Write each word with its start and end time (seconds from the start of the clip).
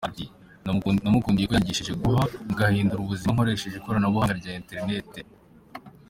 Ati”namukundiye 0.07 1.45
ko 1.47 1.53
yanyigishije 1.55 1.93
guhaha 2.01 2.25
ngahindura 2.51 3.01
ubuzima 3.01 3.33
nkoresheje 3.33 3.75
ikoranabuhanga 3.77 4.33
rya 4.39 4.51
internet. 4.61 5.11